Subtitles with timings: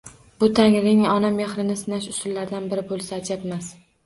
[0.43, 3.71] Bu- tangrining ona mehrini sinash usullaridan biri bo’lsa ajabmas.